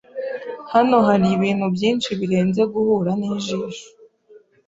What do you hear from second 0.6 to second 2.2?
Hano haribintu byinshi